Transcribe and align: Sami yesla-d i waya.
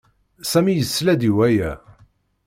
Sami 0.51 0.73
yesla-d 0.75 1.21
i 1.29 1.31
waya. 1.35 1.71